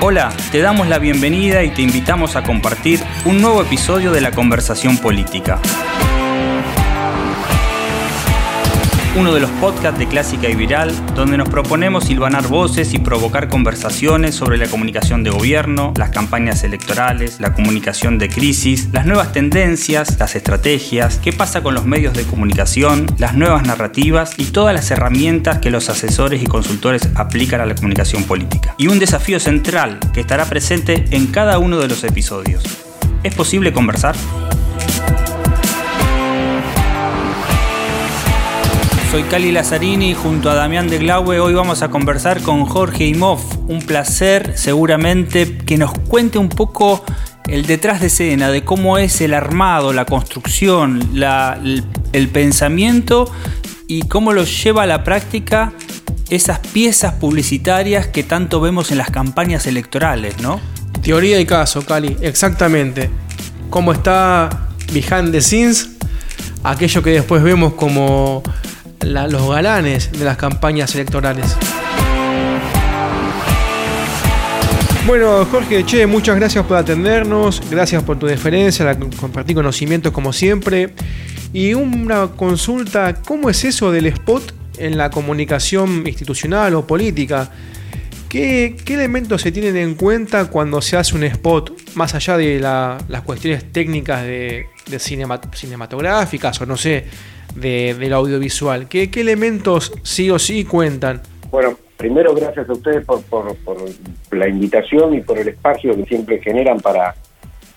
[0.00, 4.30] Hola, te damos la bienvenida y te invitamos a compartir un nuevo episodio de la
[4.30, 5.60] conversación política.
[9.18, 13.48] Uno de los podcasts de Clásica y Viral, donde nos proponemos silvanar voces y provocar
[13.48, 19.32] conversaciones sobre la comunicación de gobierno, las campañas electorales, la comunicación de crisis, las nuevas
[19.32, 24.72] tendencias, las estrategias, qué pasa con los medios de comunicación, las nuevas narrativas y todas
[24.72, 28.76] las herramientas que los asesores y consultores aplican a la comunicación política.
[28.78, 32.62] Y un desafío central que estará presente en cada uno de los episodios.
[33.24, 34.14] ¿Es posible conversar?
[39.10, 41.40] Soy Cali Lazzarini junto a Damián de Glaue.
[41.40, 43.40] Hoy vamos a conversar con Jorge Imov.
[43.66, 47.02] Un placer, seguramente, que nos cuente un poco
[47.46, 51.00] el detrás de escena, de cómo es el armado, la construcción,
[52.12, 53.32] el, pensamiento
[53.86, 55.72] y cómo lo lleva a la práctica
[56.28, 60.60] esas piezas publicitarias que tanto vemos en las campañas electorales, ¿no?
[61.00, 63.08] Teoría y caso, Cali, exactamente.
[63.70, 65.88] ¿Cómo está behind the scenes?
[66.62, 68.42] Aquello que después vemos como
[69.02, 71.56] los galanes de las campañas electorales.
[75.06, 80.92] Bueno, Jorge, che, muchas gracias por atendernos, gracias por tu deferencia, compartir conocimientos como siempre.
[81.52, 87.50] Y una consulta, ¿cómo es eso del spot en la comunicación institucional o política?
[88.28, 93.22] ¿Qué, elementos se tienen en cuenta cuando se hace un spot, más allá de las
[93.24, 94.66] cuestiones técnicas de,
[94.98, 97.06] cinematográficas o no sé,
[97.54, 98.88] de, del audiovisual?
[98.88, 101.22] ¿Qué, elementos sí o sí cuentan?
[101.50, 103.54] Bueno, primero gracias a ustedes por, por,
[104.30, 107.14] la invitación y por el espacio que siempre generan para,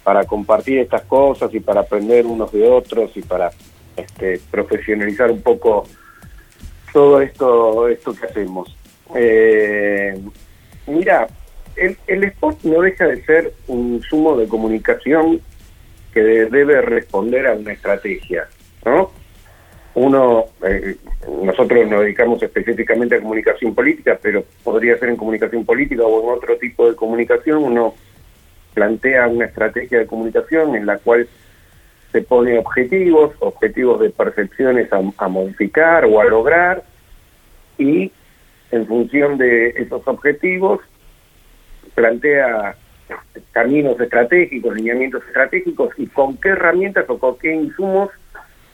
[0.04, 3.52] para compartir estas cosas y para aprender unos de otros y para
[3.96, 5.88] este, profesionalizar un poco
[6.94, 8.76] todo esto, esto que hacemos.
[9.16, 10.20] Eh,
[10.88, 11.28] mira,
[11.76, 15.42] el, el spot no deja de ser un sumo de comunicación
[16.14, 18.48] que debe responder a una estrategia,
[18.86, 19.12] ¿no?
[19.94, 20.96] Uno, eh,
[21.44, 26.38] nosotros nos dedicamos específicamente a comunicación política, pero podría ser en comunicación política o en
[26.38, 27.64] otro tipo de comunicación.
[27.64, 27.94] Uno
[28.74, 31.28] plantea una estrategia de comunicación en la cual
[32.12, 36.84] se pone objetivos, objetivos de percepciones a, modificar o a lograr,
[37.78, 38.12] y
[38.72, 40.80] en función de esos objetivos
[41.96, 42.76] plantea
[43.52, 48.10] caminos estratégicos, lineamientos estratégicos y con qué herramientas o con qué insumos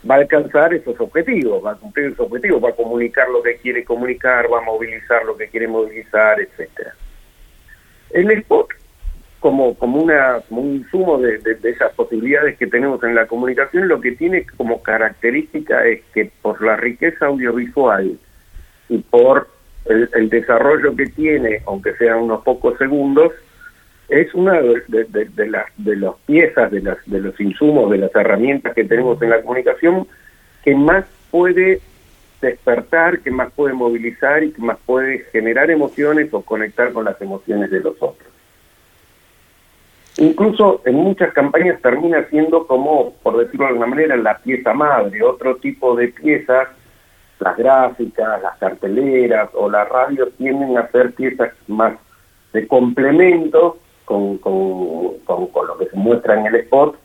[0.09, 3.57] va a alcanzar esos objetivos, va a cumplir esos objetivos, va a comunicar lo que
[3.57, 6.93] quiere comunicar, va a movilizar lo que quiere movilizar, etcétera.
[8.11, 8.67] El spot,
[9.39, 13.99] como, como, una, como un insumo de, esas posibilidades que tenemos en la comunicación, lo
[14.01, 18.17] que tiene como característica es que por la riqueza audiovisual
[18.89, 19.47] y por
[19.85, 23.31] el desarrollo que tiene, aunque sean unos pocos segundos,
[24.09, 28.15] es una de, de, las de las piezas, de, las, de los insumos, de las
[28.15, 30.07] herramientas que tenemos en la comunicación
[30.63, 31.81] que más puede
[32.41, 37.19] despertar, que más puede movilizar y que más puede generar emociones o conectar con las
[37.21, 38.29] emociones de los otros.
[40.17, 45.21] Incluso en muchas campañas termina siendo como, por decirlo de alguna manera, la pieza madre,
[45.21, 46.69] otro tipo de piezas,
[47.39, 51.93] las gráficas, las carteleras o la radio tienden a ser piezas más
[52.53, 56.97] de complemento con, con, lo que se muestra en el spot,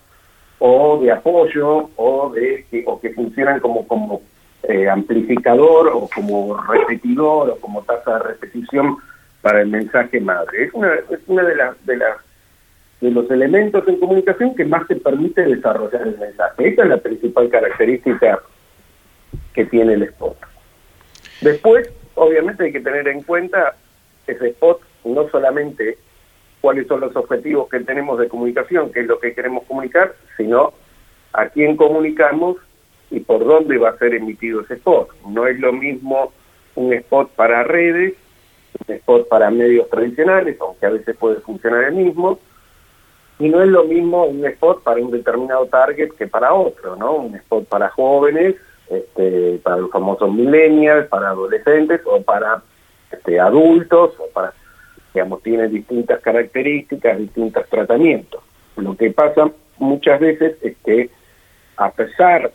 [0.61, 4.23] o de apoyo, o, de, que, o que funcionan como, como
[4.63, 8.99] eh, amplificador, o como repetidor, o como tasa de repetición
[9.41, 10.65] para el mensaje madre.
[10.67, 12.19] Es una, es una de las de las
[13.01, 16.69] de los elementos en comunicación que más te permite desarrollar el mensaje.
[16.69, 18.39] Esa es la principal característica
[19.55, 20.37] que tiene el spot.
[21.41, 23.75] Después, obviamente hay que tener en cuenta
[24.29, 25.99] ese spot no solamente
[26.62, 30.73] cuáles son los objetivos que tenemos de comunicación, qué es lo que queremos comunicar, sino
[31.34, 32.56] a quién comunicamos
[33.11, 35.11] y por dónde va a ser emitido ese spot.
[35.28, 36.33] No es lo mismo
[36.77, 38.15] un spot para redes,
[38.87, 42.38] un spot para medios tradicionales, aunque a veces puede funcionar el mismo,
[43.38, 47.14] y no es lo mismo un spot para un determinado target que para otro, ¿no?
[47.17, 48.55] Un spot para jóvenes,
[48.88, 52.62] este, para los famosos millennials, para adolescentes o para
[53.11, 54.53] este, adultos o para
[55.12, 58.43] digamos, tiene distintas características, distintos tratamientos.
[58.76, 61.11] Lo que pasa muchas veces es que
[61.76, 62.53] a pesar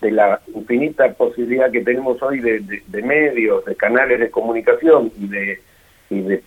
[0.00, 5.60] de la infinita posibilidad que tenemos hoy de, medios, de canales de comunicación y de,
[6.08, 6.42] y de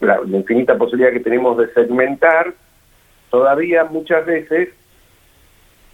[0.00, 2.52] la, infinita posibilidad que tenemos de segmentar,
[3.30, 4.70] todavía muchas veces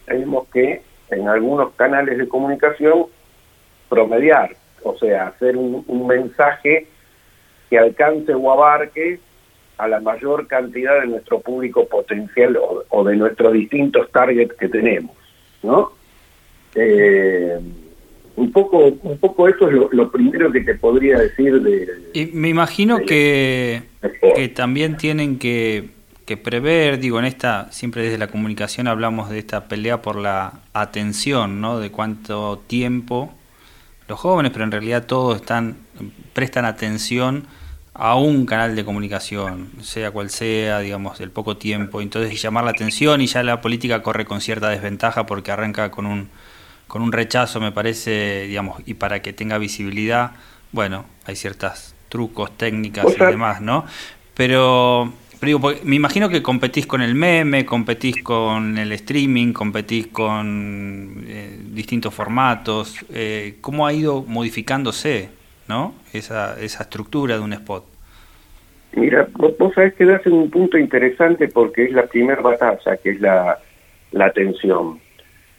[0.05, 3.05] tenemos que en algunos canales de comunicación
[3.89, 6.87] promediar, o sea, hacer un mensaje
[7.73, 9.19] que alcance o abarque
[9.79, 12.55] a la mayor cantidad de nuestro público potencial
[12.87, 15.15] o, de nuestros distintos targets que tenemos,
[15.63, 15.91] ¿no?
[16.75, 17.57] Eh,
[18.35, 21.87] un poco, un poco eso es lo, primero que te podría decir de.
[22.13, 23.81] Y me imagino que,
[24.35, 25.89] que también tienen que,
[26.27, 30.59] que prever, digo, en esta, siempre desde la comunicación hablamos de esta pelea por la
[30.73, 31.79] atención, ¿no?
[31.79, 33.33] De cuánto tiempo
[34.07, 35.77] los jóvenes, pero en realidad todos están,
[36.33, 37.47] prestan atención
[37.93, 42.71] a un canal de comunicación, sea cual sea, digamos, el poco tiempo, entonces llamar la
[42.71, 46.29] atención y ya la política corre con cierta desventaja porque arranca con un,
[46.87, 50.31] con un rechazo, me parece, digamos, y para que tenga visibilidad,
[50.71, 53.85] bueno, hay ciertos trucos, técnicas y demás, ¿no?
[54.33, 60.07] Pero, pero digo, me imagino que competís con el meme, competís con el streaming, competís
[60.07, 65.42] con eh, distintos formatos, eh, ¿cómo ha ido modificándose?
[65.67, 65.95] ¿No?
[66.13, 67.85] Esa, esa estructura de un spot.
[68.95, 73.11] Mira, vos, sabés que das en un punto interesante porque es la primera batalla, que
[73.11, 73.57] es la,
[74.11, 74.99] la atención.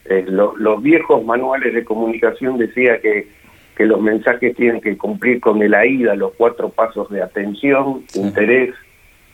[0.05, 3.29] Eh, los viejos manuales de comunicación decía que,
[3.77, 8.75] que los mensajes tienen que cumplir con el AIDA, los cuatro pasos de atención, interés,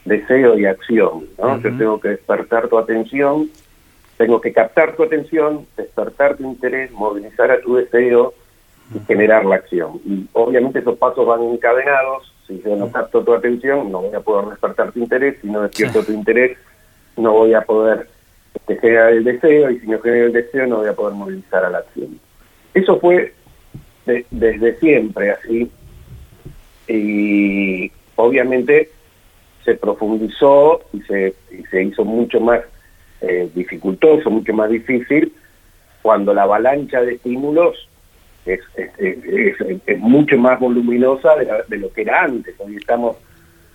[0.04, 1.26] deseo y acción.
[1.38, 1.60] ¿no?
[1.60, 3.50] Yo tengo que despertar tu atención,
[4.16, 8.32] tengo que captar tu atención, despertar tu interés, movilizar a tu deseo
[8.94, 10.00] y generar la acción.
[10.04, 12.32] Y obviamente esos pasos van encadenados.
[12.46, 15.36] Si yo no capto tu atención, no voy a poder despertar tu interés.
[15.40, 16.58] Si no despierto tu interés,
[17.16, 18.08] no voy a poder
[18.54, 19.70] este, generar el deseo.
[19.70, 22.18] Y si no genero el deseo, no voy a poder movilizar a la acción.
[22.74, 23.34] Eso fue
[24.30, 25.70] desde siempre así.
[26.88, 28.90] Y obviamente
[29.64, 31.34] se profundizó y se,
[31.70, 32.60] se hizo mucho más
[33.20, 35.32] eh, dificultoso, mucho más difícil
[36.02, 37.89] cuando la avalancha de estímulos
[38.54, 38.60] es,
[39.86, 42.54] es, mucho más voluminosa de, lo que era antes.
[42.58, 43.16] Hoy estamos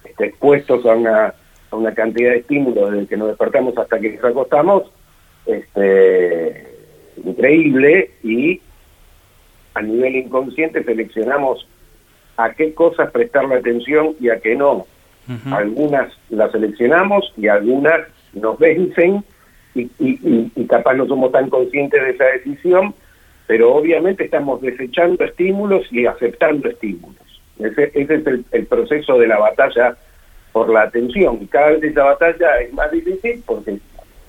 [0.03, 1.33] este, expuestos a una,
[1.71, 4.91] a una cantidad de estímulos desde que nos despertamos hasta que nos acostamos,
[5.45, 6.67] este,
[7.23, 8.61] increíble, y
[9.73, 11.67] a nivel inconsciente seleccionamos
[12.37, 14.85] a qué cosas prestarle atención y a qué no.
[15.51, 18.01] Algunas las seleccionamos y algunas
[18.33, 19.23] nos vencen
[19.73, 22.93] y, y, y capaz no somos tan conscientes de esa decisión
[23.47, 27.15] pero obviamente estamos desechando estímulos y aceptando estímulos.
[27.59, 29.95] Ese, es el, proceso de la batalla
[30.51, 31.39] por la atención.
[31.41, 33.77] Y cada vez esa batalla es más difícil porque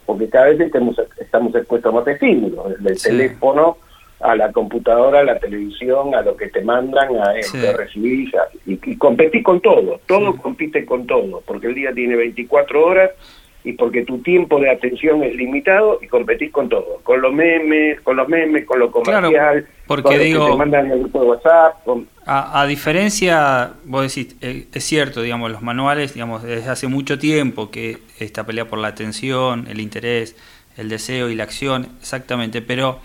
[0.04, 3.76] porque cada vez estamos, estamos expuestos a más estímulos, desde el teléfono
[4.20, 8.30] a la computadora, a la televisión, a lo que te mandan, a lo que recibís,
[8.64, 13.10] y, y competís con todo, todo compite con todo, porque el día tiene 24 horas
[13.66, 18.00] y porque tu tiempo de atención es limitado y competís con todo, con los memes,
[18.02, 21.74] con los memes, con lo comercial, porque digo, te mandan el grupo de WhatsApp.
[22.26, 27.72] A, diferencia, vos decís, eh, es cierto, digamos, los manuales, digamos, desde hace mucho tiempo
[27.72, 30.36] que esta pelea por la atención, el interés,
[30.76, 33.00] el deseo y la acción, exactamente, pero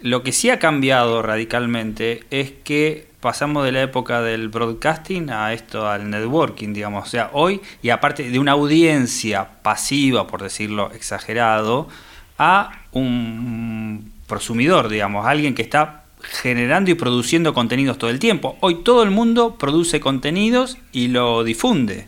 [0.00, 5.54] lo que sí ha cambiado radicalmente es que pasamos de la época del broadcasting a
[5.54, 7.06] esto, al networking, digamos.
[7.06, 11.88] O sea, hoy, y aparte de una audiencia pasiva, por decirlo exagerado,
[12.36, 18.58] a un prosumidor, digamos, alguien que está generando y produciendo contenidos todo el tiempo.
[18.60, 22.06] Hoy todo el mundo produce contenidos y lo difunde.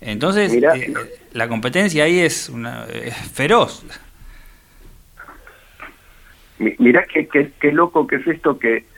[0.00, 0.94] Entonces, eh,
[1.32, 2.86] la competencia ahí es, una,
[3.34, 3.84] feroz.
[6.58, 7.28] Mirá qué,
[7.60, 8.95] qué loco que es esto que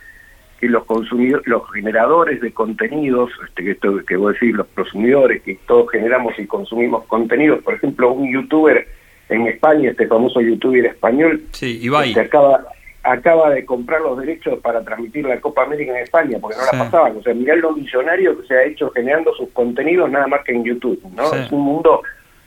[0.60, 4.66] que los consumidores, los generadores de contenidos, este, que esto que voy a decir, los
[4.68, 8.86] consumidores, que todos generamos y consumimos contenidos, por ejemplo, un youtuber
[9.28, 12.14] en España, este famoso youtuber español, sí, Ibai.
[12.14, 12.64] que acaba
[13.02, 16.84] acaba de comprar los derechos para transmitir la Copa América en España, porque no la
[16.84, 17.16] pasaban.
[17.16, 20.52] O sea, mirá lo millonario que se ha hecho generando sus contenidos nada más que
[20.52, 21.32] en YouTube, ¿no?
[21.32, 22.02] Es un mundo,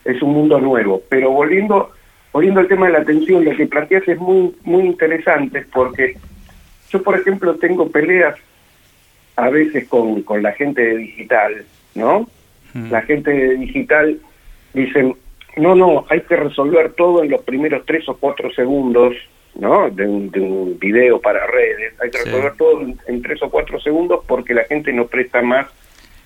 [0.05, 1.01] es un mundo nuevo.
[1.09, 1.91] Pero volviendo,
[2.31, 6.15] volviendo al tema de la atención, lo que planteas es muy, muy interesante porque
[6.91, 8.35] yo, por ejemplo, tengo peleas
[9.35, 12.27] a veces con, con la gente de digital, ¿no?
[12.73, 12.91] Mm.
[12.91, 14.19] La gente de digital
[14.73, 15.15] dicen,
[15.57, 19.15] no, no, hay que resolver todo en los primeros tres o cuatro segundos,
[19.55, 19.89] ¿no?
[19.89, 21.93] De un, de un video para redes.
[22.01, 25.67] Hay que resolver todo en, tres o cuatro segundos porque la gente no presta más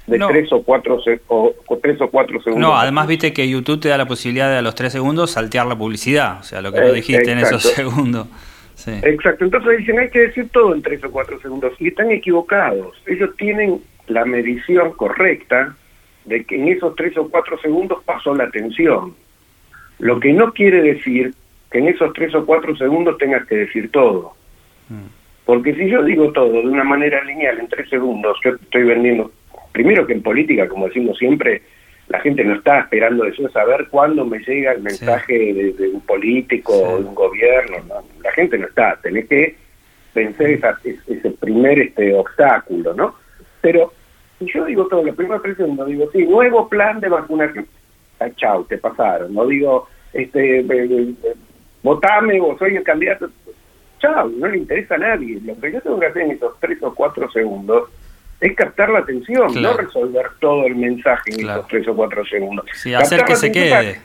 [0.06, 2.70] de tres o cuatro o, tres o cuatro segundos.
[2.70, 5.66] No, además viste que YouTube te da la posibilidad de a los tres segundos saltear
[5.66, 8.28] la publicidad, o sea, lo que eh, dijiste en esos segundos.
[8.88, 13.02] Exacto, entonces dicen hay que decir todo en tres o cuatro segundos y están equivocados.
[13.08, 15.76] Ellos tienen la medición correcta
[16.26, 19.16] de que en esos tres o cuatro segundos pasó la atención.
[20.00, 21.34] Lo que no quiere decir
[21.72, 24.34] que en esos tres o cuatro segundos tengas que decir todo.
[24.90, 25.08] Mm.
[25.46, 29.32] Porque si yo digo todo de una manera lineal en tres segundos, yo estoy vendiendo,
[29.72, 31.62] primero que en política, como decimos siempre,
[32.08, 36.74] la gente no está esperando eso, saber cuándo me llega el mensaje de, un político
[36.74, 37.78] o de un gobierno.
[38.24, 39.56] La gente no está, tenés que
[40.14, 43.16] vencer esa, ese primer este obstáculo, ¿no?
[43.62, 43.92] Pero
[44.38, 47.66] si yo digo todo, la primera presión, no digo, sí, nuevo plan de vacunación,
[48.20, 49.34] ah, chao, te pasaron.
[49.34, 50.64] No digo, este,
[51.82, 53.30] votame, vos soy el candidato,
[54.00, 55.40] chao, no le interesa a nadie.
[55.44, 57.90] Lo que yo tengo que hacer en esos tres o cuatro segundos
[58.42, 62.66] es captar la atención, no resolver todo el mensaje en esos tres o cuatro segundos.
[62.74, 64.00] Sí, hacer que se quede.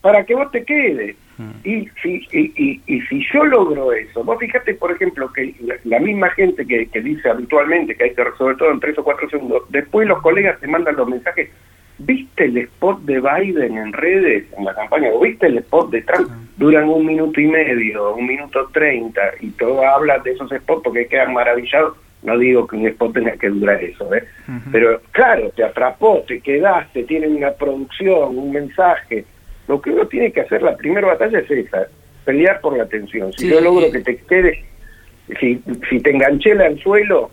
[0.00, 1.16] Para, que vos te quedes.
[1.38, 1.50] Mm.
[1.64, 5.54] Y, si, y, y, si yo logro eso, vos fíjate, por ejemplo, que
[5.84, 9.02] la, misma gente que, que, dice habitualmente que hay que resolver todo en tres o
[9.02, 11.50] cuatro segundos, después los colegas te mandan los mensajes,
[11.98, 15.08] ¿viste el spot de Biden en redes, en la campaña?
[15.12, 16.28] ¿O viste el spot de Trump?
[16.56, 21.08] Duran un minuto y medio, un minuto treinta, y todo habla de esos spots porque
[21.08, 24.24] quedan maravillados no digo que un spot tenga que durar eso, ¿eh?
[24.72, 29.24] Pero claro, te atrapó, te quedaste, tiene una producción, un mensaje.
[29.68, 31.86] Lo que uno tiene que hacer, la primera batalla es esa,
[32.24, 33.32] pelear por la atención.
[33.34, 34.64] Si yo logro que te quede,
[35.38, 37.30] si, si te enganché el anzuelo,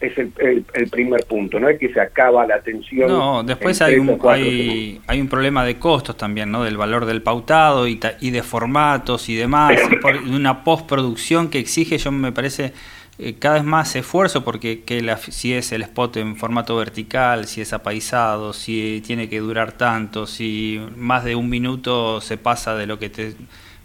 [0.00, 3.08] es el, el, primer punto, no es que se acaba la atención.
[3.08, 6.64] No, después hay un, hay, hay, un problema de costos también, ¿no?
[6.64, 11.96] Del valor del pautado y, y de formatos y demás, por una postproducción que exige,
[11.96, 12.72] yo me parece
[13.18, 17.46] eh, cada vez más esfuerzo porque que la, si es el spot en formato vertical,
[17.46, 22.74] si es apaisado, si tiene que durar tanto, si más de un minuto se pasa
[22.74, 23.34] de lo que te...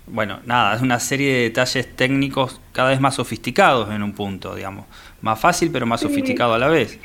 [0.08, 4.56] Bueno, nada, es una serie de detalles técnicos cada vez más sofisticados en un punto,
[4.56, 4.86] digamos.
[5.22, 7.00] Más fácil pero más sofisticado a la vez.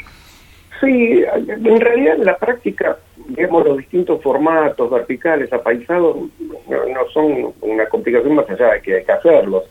[0.80, 2.96] Sí, en realidad en la práctica,
[3.28, 6.16] digamos, los distintos formatos verticales, apaisados,
[6.68, 9.64] no, son una complicación más allá de que hay que hacerlos.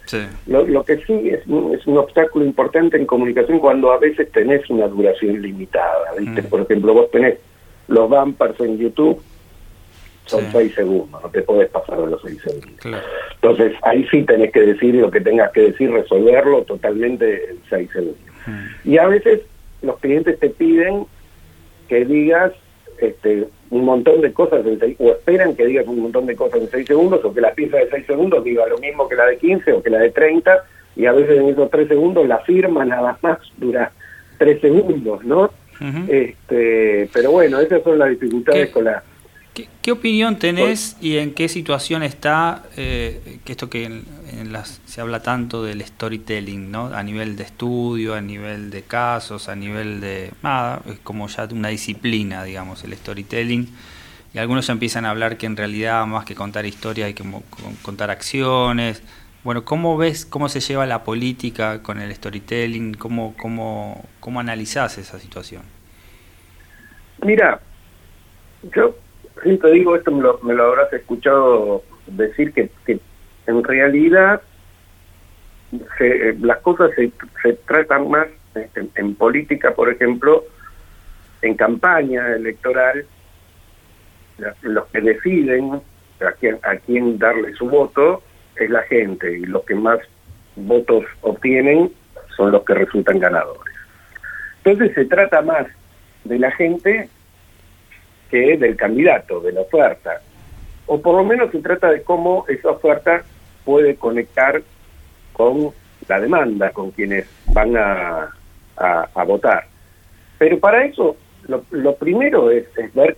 [0.47, 4.87] Lo, que sí es, es un obstáculo importante en comunicación cuando a veces tenés una
[4.87, 6.13] duración limitada.
[6.17, 6.41] ¿viste?
[6.41, 6.45] Mm.
[6.45, 7.37] Por ejemplo, vos tenés
[7.87, 9.21] los bumpers en YouTube,
[10.25, 13.01] son seis segundos, no te podés pasar de los seis segundos.
[13.35, 17.89] Entonces, ahí sí tenés que decir lo que tengas que decir, resolverlo totalmente en seis
[17.91, 18.19] segundos.
[18.47, 18.89] Mm.
[18.89, 19.41] Y a veces
[19.81, 21.05] los clientes te piden
[21.89, 22.53] que digas
[22.99, 26.61] este, un montón de cosas en seis, o esperan que digas un montón de cosas
[26.61, 29.25] en seis segundos o que la pieza de seis segundos diga lo mismo que la
[29.25, 30.63] de 15 o que la de 30
[30.95, 33.91] y a veces en esos tres segundos la firma nada más dura
[34.37, 35.51] tres segundos, ¿no?
[36.07, 39.03] este, pero bueno, esas son las dificultades con la
[39.53, 44.99] ¿Qué, opinión tenés y en qué situación está, eh, que esto que en, las, se
[44.99, 46.87] habla tanto del storytelling, ¿no?
[46.87, 50.31] A nivel de estudio, a nivel de casos, a nivel de...
[50.41, 53.69] Nada, es como ya una disciplina, digamos, el storytelling.
[54.33, 57.23] Y algunos ya empiezan a hablar que en realidad más que contar historias hay que
[57.83, 59.03] contar acciones.
[59.43, 62.95] Bueno, ¿cómo ves cómo se lleva la política con el storytelling?
[62.95, 65.61] ¿Cómo, cómo, cómo analizás esa situación?
[67.21, 67.61] Mira,
[68.75, 68.95] yo
[69.41, 72.99] te digo, esto me lo, me lo habrás escuchado decir que, que
[73.47, 74.41] en realidad
[75.97, 77.11] se, las cosas se,
[77.41, 78.27] se tratan más
[78.95, 80.45] en, política, por ejemplo,
[81.41, 83.05] en campaña electoral,
[84.61, 85.81] los que deciden
[86.21, 88.23] a quién, a quién darle su voto
[88.55, 89.99] es la gente y los que más
[90.55, 91.91] votos obtienen
[92.35, 93.73] son los que resultan ganadores.
[94.63, 95.67] Entonces se trata más
[96.23, 97.09] de la gente
[98.33, 100.19] que del candidato, de la oferta.
[100.87, 103.23] O por lo menos se trata de cómo esa oferta
[103.63, 104.59] puede conectar
[105.33, 105.69] con
[106.07, 108.31] la demanda, con quienes van a,
[108.75, 109.67] a, votar.
[110.39, 111.15] Pero para eso,
[111.47, 113.17] lo, lo primero es, ver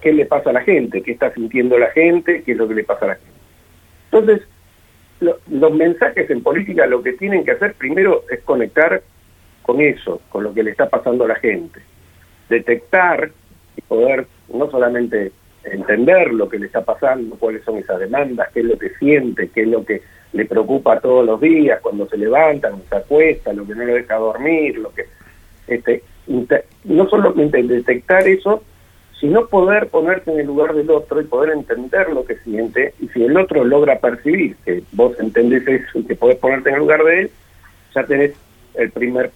[0.00, 2.74] qué le pasa a la gente, qué está sintiendo la gente, qué es lo que
[2.74, 3.32] le pasa a la gente.
[4.12, 4.48] Entonces,
[5.50, 9.02] los mensajes en política lo que tienen que hacer primero es conectar
[9.62, 11.80] con eso, con lo que le está pasando a la gente.
[12.48, 13.32] Detectar
[13.88, 15.32] poder no solamente
[15.64, 19.48] entender lo que le está pasando, cuáles son esas demandas, qué es lo que siente,
[19.48, 20.02] qué es lo que
[20.32, 23.94] le preocupa todos los días, cuando se levanta, cuando se acuesta, lo que no le
[23.94, 25.06] deja dormir, lo que
[25.66, 26.02] este
[26.84, 28.62] no solamente detectar eso,
[29.20, 33.08] sino poder ponerse en el lugar del otro y poder entender lo que siente, y
[33.08, 36.80] si el otro logra percibir que vos entendés eso y que podés ponerte en el
[36.80, 37.30] lugar de él,
[37.94, 38.34] ya tenés
[38.74, 39.30] el primer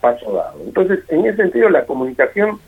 [0.00, 0.60] paso dado.
[0.64, 2.58] Entonces, en ese sentido, la comunicación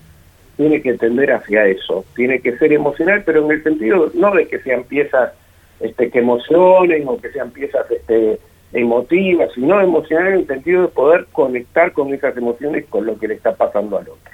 [0.60, 4.46] tiene que tender hacia eso, tiene que ser emocional, pero en el sentido no de
[4.46, 5.32] que sean piezas
[5.80, 8.38] este, que emocionen o que sean piezas este,
[8.70, 13.28] emotivas, sino emocional en el sentido de poder conectar con esas emociones con lo que
[13.28, 14.32] le está pasando al otro.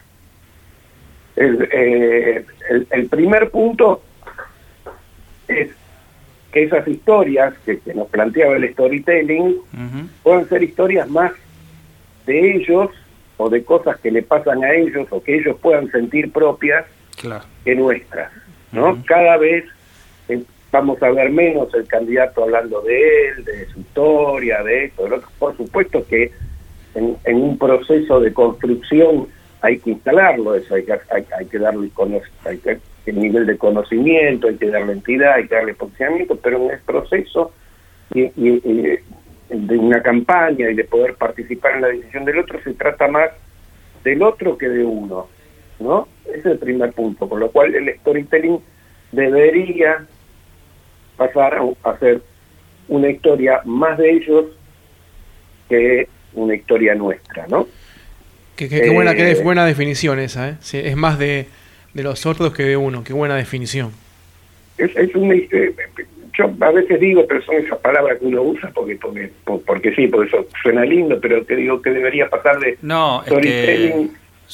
[1.37, 2.45] El, eh,
[2.91, 4.03] el, primer punto
[5.47, 5.71] es
[6.51, 9.59] que esas historias que, nos planteaba el storytelling
[10.25, 11.31] puedan ser historias más
[12.27, 12.91] de ellos
[13.37, 16.85] o de cosas que le pasan a ellos o que ellos puedan sentir propias
[17.65, 18.33] que nuestras.
[18.73, 19.03] ¿no?
[19.07, 19.65] Cada vez
[20.29, 25.09] eh, vamos a ver menos el candidato hablando de él, de su historia, de esto,
[25.39, 26.33] Por supuesto que
[26.95, 29.29] en, un proceso de construcción
[29.61, 31.91] hay que instalarlo, eso hay que, hay, que darle
[32.45, 36.65] hay que, el nivel de conocimiento, hay que darle entidad, hay que darle posicionamiento, pero
[36.65, 37.53] en el proceso
[38.15, 38.31] y,
[39.49, 43.31] de una campaña y de poder participar en la decisión del otro se trata más
[44.03, 45.29] del otro que de uno,
[45.79, 46.09] ¿no?
[46.25, 48.59] Ese es el primer punto, por lo cual el storytelling
[49.13, 50.07] debería
[51.17, 52.23] pasar a ser
[52.89, 54.45] una historia más de ellos
[55.69, 57.67] que una historia nuestra, ¿no?
[58.57, 60.57] Qué, buena, qué eh, buena definición esa, ¿eh?
[60.73, 61.47] es más de,
[61.93, 63.93] de los otros que de uno, qué buena definición.
[64.79, 65.75] Es, es eh,
[66.37, 70.07] yo a veces digo, pero son esas palabras que uno usa porque porque, porque sí,
[70.09, 74.11] porque eso suena lindo, pero te digo que debería pasar de no, storytelling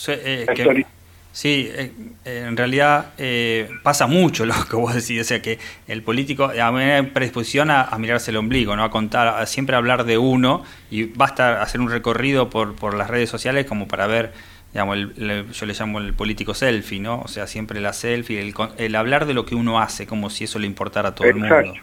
[0.09, 0.87] eh, que,
[1.33, 1.91] Sí, eh,
[2.27, 5.59] en realidad eh, pasa mucho lo que vos decís, o sea que
[5.89, 8.85] el político a mí predisposición a, mirarse el ombligo, ¿no?
[8.85, 13.09] a contar, a siempre hablar de uno y basta hacer un recorrido por, por las
[13.09, 14.33] redes sociales como para ver,
[14.73, 17.21] digamos, yo le llamo el político selfie, ¿no?
[17.21, 20.45] O sea, siempre la selfie, el, el hablar de lo que uno hace, como si
[20.45, 21.75] eso le importara a todo el mundo.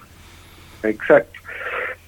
[0.84, 1.39] Exacto.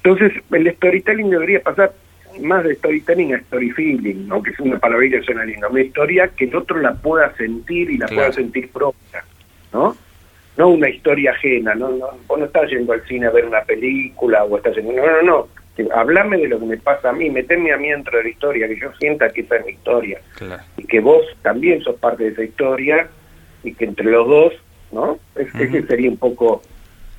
[0.04, 1.94] Entonces, el storytelling debería pasar
[2.40, 4.42] más de storytelling a story feeling, ¿no?
[4.42, 7.92] que es una palabrita que suena linda, una historia que el otro la pueda sentir
[7.92, 9.24] y la pueda sentir propia,
[9.74, 9.96] ¿no?
[10.58, 11.90] No una historia ajena, ¿no?
[11.90, 15.06] no vos no estás yendo al cine a ver una película o estás yendo, no,
[15.06, 15.48] no, no,
[15.94, 18.68] hablame de lo que me pasa a mí, meteme a mí dentro de la historia,
[18.68, 20.22] que yo sienta que esa es mi historia
[20.78, 23.10] y que vos también sos parte de esa historia
[23.64, 24.54] y que entre los dos,
[24.92, 25.20] ¿no?
[25.36, 26.62] Ese sería un poco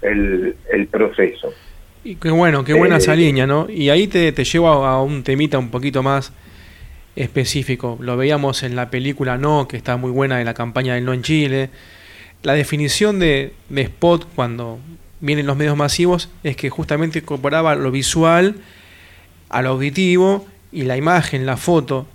[0.02, 1.52] el, el proceso.
[2.04, 3.68] Y qué bueno, qué buena esa eh, línea, ¿no?
[3.70, 6.32] Y ahí te, te llevo a, un temita un poquito más
[7.14, 7.96] específico.
[8.00, 11.12] Lo veíamos en la película No, que está muy buena de la campaña del No
[11.12, 11.70] en Chile.
[12.42, 14.80] La definición de, de spot cuando
[15.22, 18.56] vienen los medios masivos es que justamente incorporaba lo visual
[19.48, 22.06] al auditivo y la imagen, la foto.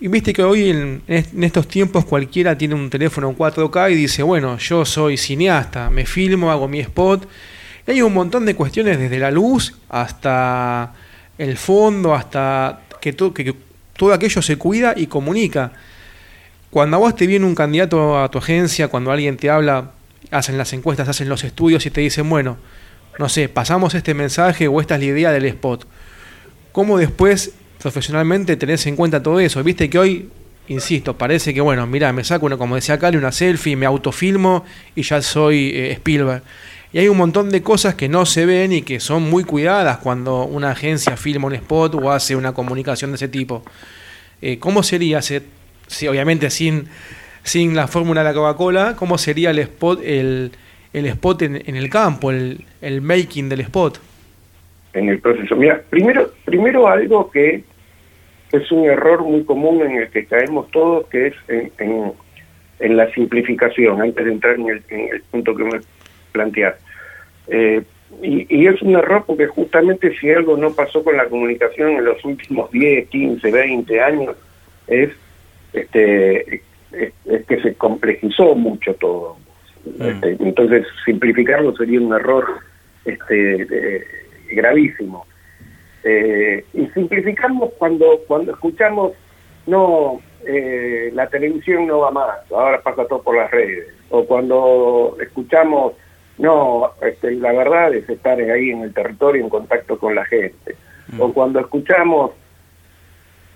[0.00, 4.22] Y viste que hoy en, estos tiempos cualquiera tiene un teléfono en 4K y dice,
[4.22, 7.26] bueno, yo soy cineasta, me filmo, hago mi spot
[7.90, 10.94] hay un montón de cuestiones desde la luz hasta
[11.38, 13.54] el fondo, hasta que, que,
[13.96, 15.72] todo aquello se cuida y comunica.
[16.70, 19.90] Cuando a vos te viene un candidato a tu agencia, cuando alguien te habla,
[20.30, 22.58] hacen las encuestas, hacen los estudios y te dicen, bueno,
[23.18, 25.86] no sé, pasamos este mensaje o esta es la idea del spot.
[26.72, 29.62] ¿Cómo después profesionalmente tenés en cuenta todo eso?
[29.62, 30.28] Viste que hoy,
[30.68, 34.64] insisto, parece que, bueno, mira, me saco, una, como decía Cali, una selfie, me autofilmo
[34.94, 36.42] y ya soy eh, Spielberg.
[36.92, 39.98] Y hay un montón de cosas que no se ven y que son muy cuidadas
[39.98, 43.62] cuando una agencia filma un spot o hace una comunicación de ese tipo.
[44.42, 46.88] Eh, ¿Cómo sería, si, obviamente sin,
[47.42, 50.52] sin la fórmula de la Coca-Cola, cómo sería el spot, el,
[50.92, 54.00] el spot en, el campo, el, el making del spot?
[54.92, 55.56] En el proceso.
[55.56, 57.62] Mira, primero, primero algo que
[58.52, 62.12] es un error muy común en el que caemos todos, que es en,
[62.80, 65.80] en, la simplificación, antes de entrar en el, en el punto que me
[66.32, 66.78] plantear.
[67.48, 67.82] Eh,
[68.22, 72.24] y, es un error porque justamente si algo no pasó con la comunicación en los
[72.24, 74.36] últimos 10, 15, 20 años,
[74.86, 75.10] es,
[75.72, 77.12] este, es,
[77.46, 79.36] que se complejizó mucho todo.
[79.84, 80.02] Mm.
[80.02, 82.46] Este, entonces, simplificarlo sería un error
[83.04, 84.04] este,
[84.52, 85.26] gravísimo.
[86.02, 89.12] Eh, y simplificamos cuando, cuando escuchamos,
[89.66, 93.88] no, eh, la televisión no va más, ahora pasa todo por las redes.
[94.10, 95.92] O cuando escuchamos
[96.40, 100.74] no, este, la verdad es estar ahí en el territorio en contacto con la gente.
[101.18, 101.32] O mm.
[101.32, 102.32] cuando escuchamos...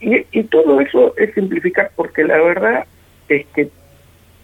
[0.00, 2.84] Y, y todo eso es simplificar porque la verdad
[3.28, 3.70] es que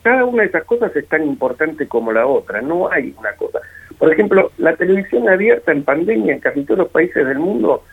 [0.02, 3.60] cada una de esas cosas es tan importante como la otra, no hay una cosa.
[3.98, 7.84] Por ejemplo, la televisión abierta en pandemia en casi todos los países del mundo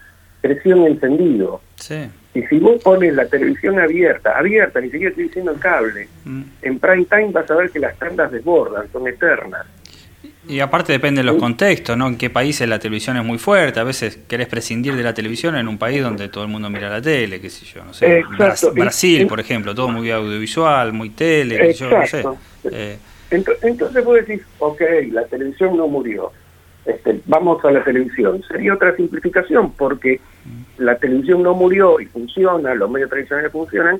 [0.41, 1.61] creció en encendido.
[1.75, 2.09] Sí.
[2.33, 6.41] Y si vos pones la televisión abierta, abierta, ni siquiera estoy diciendo el cable, mm.
[6.61, 9.65] en prime time vas a ver que las tandas desbordan, son eternas.
[10.47, 12.07] Y aparte depende de los contextos, ¿no?
[12.07, 13.79] En qué países la televisión es muy fuerte.
[13.79, 16.89] A veces querés prescindir de la televisión en un país donde todo el mundo mira
[16.89, 18.23] la tele, qué sé yo, no sé.
[18.73, 22.23] Brasil, por ejemplo, todo muy audiovisual, muy tele, qué yo, no sé.
[22.71, 22.97] Eh,
[23.29, 24.81] entonces vos decís, ok,
[25.11, 26.31] la televisión no murió.
[26.85, 28.41] Este, vamos a la televisión.
[28.47, 30.21] Sería otra simplificación porque
[30.77, 33.99] la televisión no murió y funciona, los medios tradicionales funcionan,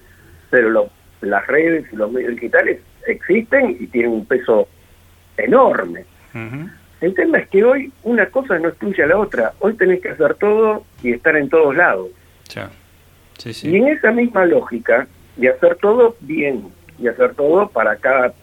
[0.49, 0.89] pero
[1.21, 4.69] las redes y los medios digitales existen y tienen un peso
[5.35, 6.05] enorme.
[6.33, 9.53] El tema es que hoy una cosa no excluye a la otra.
[9.59, 12.09] Hoy tenés que hacer todo y estar en todos lados.
[13.67, 18.33] Y en esa misma lógica de hacer todo bien y hacer todo para cada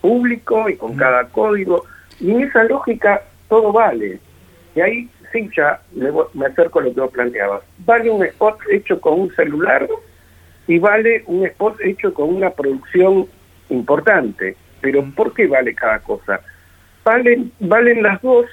[0.00, 1.84] público y con cada código.
[2.20, 4.20] Y en esa lógica todo vale.
[4.76, 5.80] Y ahí sí ya
[6.34, 7.62] me acerco a lo que vos planteabas.
[7.78, 9.88] Vale un spot hecho con un celular
[10.68, 13.26] y vale un spot hecho con una producción
[13.68, 14.56] importante.
[14.80, 16.40] Pero ¿por qué vale cada cosa?
[17.06, 18.46] Valen, valen las dos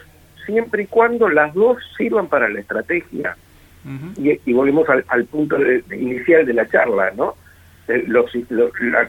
[0.45, 3.35] siempre y cuando las dos sirvan para la estrategia.
[4.15, 5.57] y, volvemos al, punto
[5.91, 7.33] inicial de la charla, ¿no?
[7.87, 8.31] Eh, los,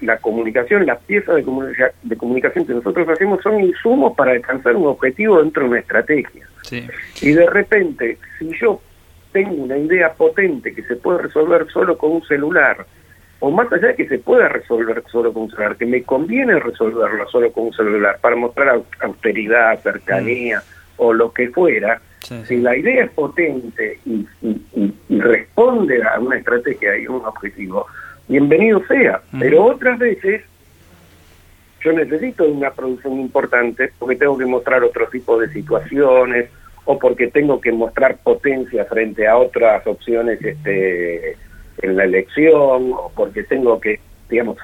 [0.00, 4.86] la, comunicación, las piezas de, de, comunicación que nosotros hacemos son insumos para alcanzar un
[4.86, 6.48] objetivo dentro de una estrategia.
[7.20, 8.80] Y de repente, si yo
[9.30, 12.86] tengo una idea potente que se puede resolver solo con un celular,
[13.40, 16.58] o más allá de que se pueda resolver solo con un celular, que me conviene
[16.58, 20.62] resolverlo solo con un celular para mostrar austeridad, cercanía mm.
[20.98, 22.00] o lo que fuera,
[22.46, 24.26] si la idea es potente y,
[25.10, 27.86] responde a una estrategia y un objetivo,
[28.28, 29.20] bienvenido sea.
[29.38, 30.42] Pero otras veces
[31.82, 36.48] yo necesito una producción importante porque tengo que mostrar otro tipo de situaciones
[36.86, 41.36] o porque tengo que mostrar potencia frente a otras opciones este,
[41.84, 44.58] en la elección o porque tengo que, digamos,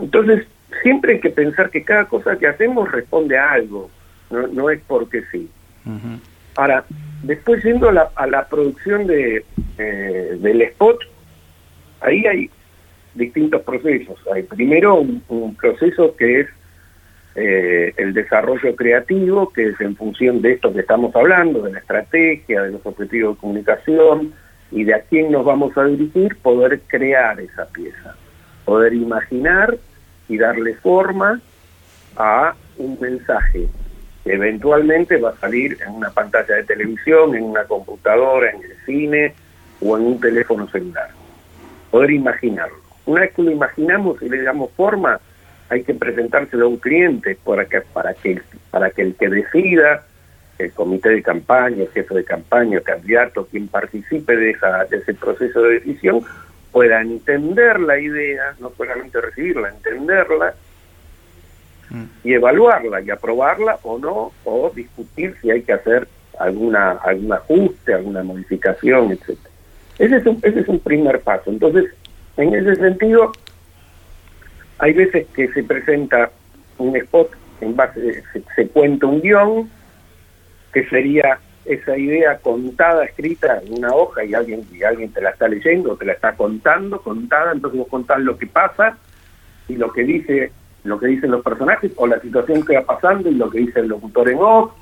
[0.00, 0.46] entonces
[0.82, 3.90] siempre hay que pensar que cada cosa que hacemos responde a algo,
[4.30, 5.48] no, es porque sí.
[6.56, 6.84] Ahora,
[7.22, 9.44] después yendo a la, a la producción de,
[9.78, 10.98] eh, del spot,
[12.00, 12.50] ahí hay
[13.14, 14.18] distintos procesos.
[14.32, 16.48] Hay primero un, proceso que es
[17.34, 21.78] eh, el desarrollo creativo, que es en función de esto que estamos hablando, de la
[21.78, 24.32] estrategia, de los objetivos de comunicación
[24.72, 28.16] y de a quién nos vamos a dirigir, poder crear esa pieza,
[28.64, 29.76] poder imaginar
[30.28, 31.40] y darle forma
[32.16, 33.68] a un mensaje
[34.24, 38.76] que eventualmente va a salir en una pantalla de televisión, en una computadora, en el
[38.86, 39.34] cine
[39.80, 41.08] o en un teléfono celular.
[41.90, 42.76] Poder imaginarlo.
[43.04, 45.20] Una vez que lo imaginamos y le damos forma,
[45.68, 50.04] hay que presentárselo a un cliente para que, para que, para que el que decida,
[50.64, 54.98] el comité de campaña, el jefe de campaña, el candidato, quien participe de, esa, de
[54.98, 56.22] ese proceso de decisión,
[56.70, 60.54] pueda entender la idea, no solamente recibirla, entenderla
[61.90, 62.04] mm.
[62.24, 67.94] y evaluarla y aprobarla o no, o discutir si hay que hacer alguna algún ajuste,
[67.94, 69.50] alguna modificación, etcétera.
[69.98, 71.50] Ese es un, ese es un primer paso.
[71.50, 71.92] Entonces,
[72.36, 73.32] en ese sentido,
[74.78, 76.30] hay veces que se presenta
[76.78, 79.70] un spot en base, se, se cuenta un guion,
[80.72, 85.30] que sería esa idea contada, escrita en una hoja y alguien, y alguien te la
[85.30, 88.96] está leyendo, te la está contando, contada, entonces vos contás lo que pasa
[89.68, 90.52] y lo que dice,
[90.84, 93.80] lo que dicen los personajes o la situación que va pasando y lo que dice
[93.80, 94.72] el locutor en off,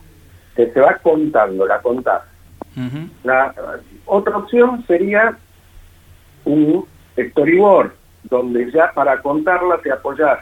[0.57, 2.23] que se va contando, la contás.
[3.25, 3.55] La
[4.07, 5.37] otra opción sería
[6.45, 6.87] un
[7.19, 7.93] storyboard,
[8.25, 10.39] donde ya para contarla te apoyas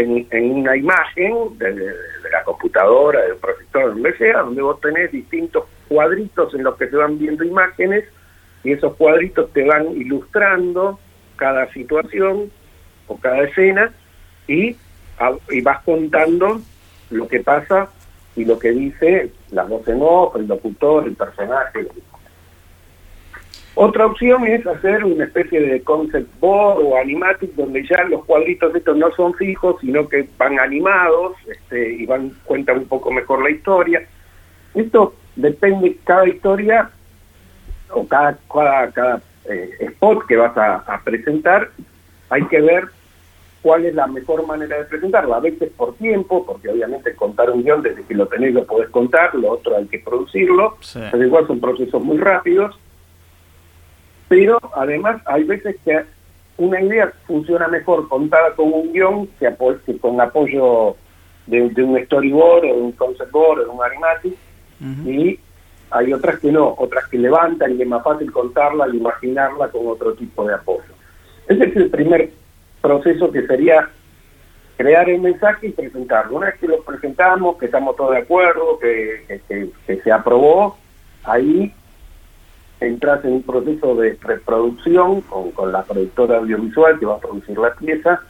[0.00, 1.92] en, una imagen de,
[2.30, 6.96] la computadora, del proyector, donde sea, donde vos tenés distintos cuadritos en los que se
[6.96, 8.04] van viendo imágenes
[8.62, 10.98] y esos cuadritos te van ilustrando
[11.36, 12.50] cada situación
[13.06, 13.92] o cada escena
[14.46, 14.76] y,
[15.50, 16.60] y vas contando
[17.10, 17.90] lo que pasa
[18.36, 21.86] y lo que dice la voz en off, el locutor, el personaje,
[23.76, 28.72] otra opción es hacer una especie de concept board o animatic donde ya los cuadritos
[28.74, 33.42] estos no son fijos, sino que van animados este, y van cuentan un poco mejor
[33.42, 34.06] la historia.
[34.74, 36.88] Esto depende cada historia
[37.90, 38.38] o cada,
[38.94, 41.70] cada, eh, spot que vas a, presentar,
[42.30, 42.86] hay que ver
[43.60, 45.34] cuál es la mejor manera de presentarlo.
[45.34, 48.90] A veces por tiempo, porque obviamente contar un guion desde que lo tenés lo podés
[48.90, 50.76] contar, lo otro hay que producirlo,
[51.10, 52.78] pero igual son procesos muy rápidos
[54.34, 56.02] pero además hay veces que
[56.56, 59.48] una idea funciona mejor contada con un guion que,
[60.00, 60.96] con apoyo
[61.46, 64.34] de, un storyboard o de un concept board o de un animatic
[65.06, 65.38] y
[65.90, 69.86] hay otras que no, otras que levantan y es más fácil contarla al imaginarla con
[69.86, 70.92] otro tipo de apoyo.
[71.46, 72.30] Ese es el primer
[72.80, 73.88] proceso que sería
[74.76, 76.38] crear el mensaje y presentarlo.
[76.38, 79.40] Una vez que lo presentamos, que estamos todos de acuerdo, que,
[79.86, 80.76] que se aprobó,
[81.22, 81.72] ahí
[83.04, 87.58] entras en un proceso de preproducción con, con la productora audiovisual que va a producir
[87.58, 88.20] la pieza,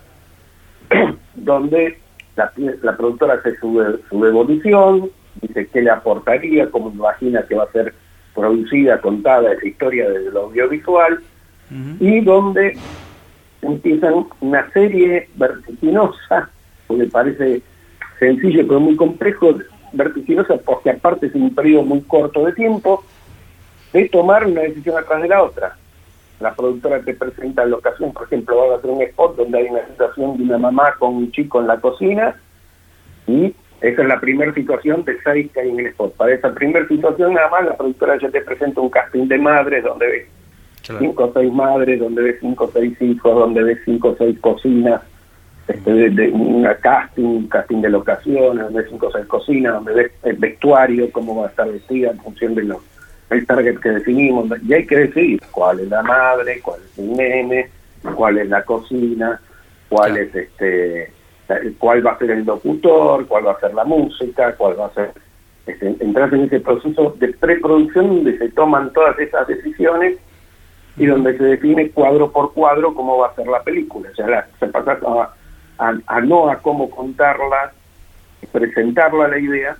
[1.34, 1.98] donde
[2.34, 5.10] la, la productora hace su, su evolución,
[5.40, 7.94] dice qué le aportaría, cómo imagina que va a ser
[8.34, 11.20] producida, contada esa historia desde lo audiovisual,
[11.98, 12.76] y donde
[13.62, 16.50] empiezan una serie vertiginosa,
[16.86, 17.62] porque parece
[18.18, 19.56] sencillo pero muy complejo,
[19.92, 23.02] vertiginosa porque aparte es un periodo muy corto de tiempo,
[23.94, 25.76] de tomar una decisión atrás de la otra.
[26.40, 29.68] la productora te presenta la ocasión, por ejemplo, va a hacer un spot donde hay
[29.68, 32.34] una situación de una mamá con un chico en la cocina
[33.26, 36.14] y esa es la primera situación de seis que hay en el spot.
[36.16, 39.84] Para esa primera situación nada más la productora ya te presenta un casting de madres
[39.84, 40.26] donde ves
[40.98, 44.36] cinco o seis madres, donde ves cinco o seis hijos, donde ves cinco o seis
[44.40, 45.02] cocinas,
[45.68, 49.94] este, de, una casting, un casting de locaciones, donde ves cinco o seis cocinas, donde
[49.94, 52.93] ves el vestuario, cómo va a estar vestida en función de los
[53.34, 57.12] el target que definimos, y hay que decidir cuál es la madre, cuál es el
[57.12, 57.70] nene,
[58.14, 59.40] cuál es la cocina,
[59.88, 61.12] cuál es este
[61.78, 64.94] cuál va a ser el locutor, cuál va a ser la música, cuál va a
[64.94, 65.12] ser
[65.66, 70.18] este, entrar en ese proceso de preproducción donde se toman todas esas decisiones
[70.96, 74.10] y donde se define cuadro por cuadro cómo va a ser la película.
[74.10, 74.98] O sea, se pasa
[75.78, 77.72] a, a, no a cómo contarla,
[78.52, 79.76] presentarla la idea,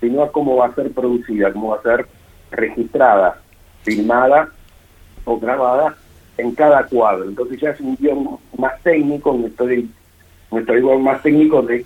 [0.00, 2.06] sino a cómo va a ser producida, cómo va a ser
[2.50, 3.40] registrada,
[3.82, 4.48] filmada
[5.24, 5.96] o grabada
[6.36, 7.24] en cada cuadro.
[7.24, 11.84] Entonces ya es un guion más técnico, un storyboard más técnico de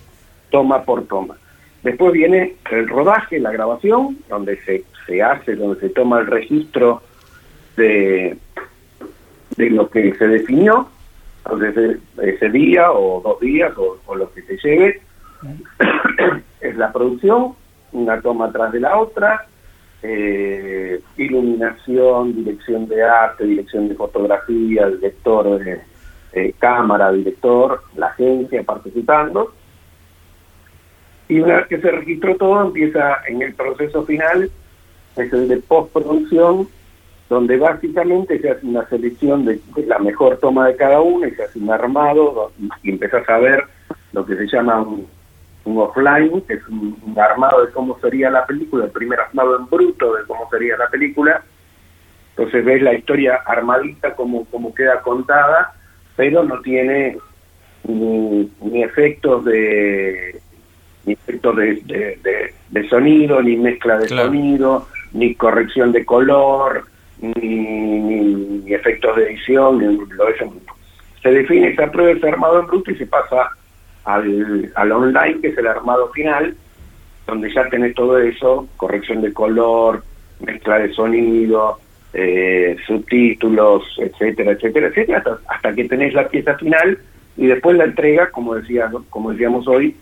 [0.51, 1.37] toma por toma.
[1.83, 7.03] Después viene el rodaje, la grabación, donde se, se hace, donde se toma el registro
[7.77, 8.39] de,
[9.57, 10.89] de lo que se definió,
[11.45, 15.03] entonces ese día o dos días o, o lo que se lleve,
[16.61, 17.53] es la producción,
[17.93, 19.47] una toma tras de la otra,
[20.07, 29.55] eh, iluminación, dirección de arte, dirección de fotografía, director de cámara, director, la agencia participando.
[31.27, 34.51] Y una vez que se registró todo, empieza en el proceso final,
[35.17, 36.69] es el de postproducción,
[37.31, 41.45] donde básicamente se hace una selección de, la mejor toma de cada uno y se
[41.45, 43.65] hace un armado y empiezas a ver
[44.13, 45.07] lo que se llama un
[45.65, 49.67] un offline, que es un, armado de cómo sería la película, el primer armado en
[49.67, 51.43] bruto de cómo sería la película.
[52.37, 55.73] Entonces ves la historia armadita como, como queda contada,
[56.17, 57.17] pero no tiene
[57.85, 60.41] ni, ni efectos de
[61.07, 66.87] ni efectos de, de, sonido, ni mezcla de sonido, ni corrección de color,
[67.21, 70.53] ni, ni, efectos de edición, ni lo eso.
[71.23, 73.51] Se define, se aprueba ese armado en bruto y se pasa
[74.05, 76.55] al, al online, que es el armado final,
[77.27, 80.03] donde ya tenés todo eso, corrección de color,
[80.41, 81.79] mezcla de sonido,
[82.13, 86.99] eh, subtítulos, etcétera, etcétera, etcétera, hasta, que tenés la pieza final
[87.37, 89.97] y después la entrega, como decía, como decíamos hoy,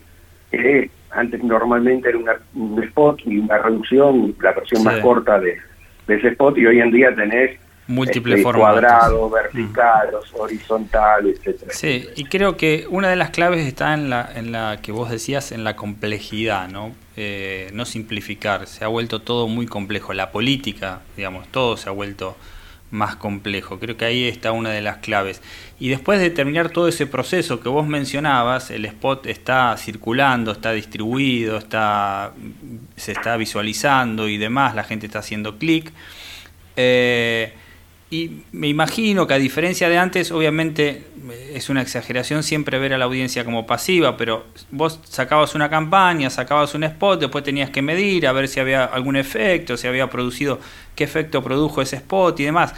[0.51, 5.57] que antes normalmente era una, un spot y una reducción, la versión más corta de,
[6.07, 11.73] de ese spot, y hoy en día tenés múltiples este, Cuadrado, vertical, horizontal, etcétera.
[11.73, 15.09] Sí, y creo que una de las claves está en la, en la que vos
[15.09, 16.93] decías, en la complejidad, ¿no?
[17.15, 18.67] Eh, no simplificar.
[18.67, 20.13] Se ha vuelto todo muy complejo.
[20.13, 22.35] La política, digamos, todo se ha vuelto
[22.89, 23.79] más complejo.
[23.79, 25.41] Creo que ahí está una de las claves.
[25.79, 30.71] Y después de terminar todo ese proceso que vos mencionabas, el spot está circulando, está
[30.71, 32.31] distribuido, está,
[32.95, 35.91] se está visualizando y demás, la gente está haciendo clic.
[36.75, 37.53] Eh,
[38.13, 41.01] y me imagino que a diferencia de antes, obviamente
[41.51, 46.29] es una exageración siempre ver a la audiencia como pasiva, pero vos sacabas una campaña,
[46.29, 50.11] sacabas un spot, después tenías que medir a ver si había algún efecto, si había
[50.11, 50.59] producido,
[50.95, 52.75] qué efecto produjo ese spot y demás.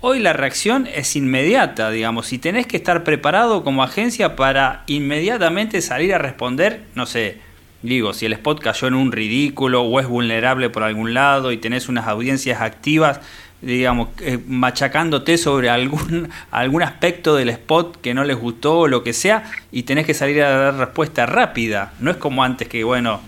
[0.00, 5.82] Hoy la reacción es inmediata, digamos, y tenés que estar preparado como agencia para inmediatamente
[5.82, 7.40] salir a responder, no sé,
[7.82, 11.58] digo, si el spot cayó en un ridículo o es vulnerable por algún lado y
[11.58, 13.20] tenés unas audiencias activas
[13.60, 19.02] digamos, eh, machacándote sobre algún, algún aspecto del spot que no les gustó o lo
[19.02, 21.92] que sea, y tenés que salir a dar respuesta rápida.
[22.00, 23.20] No es como antes que, bueno,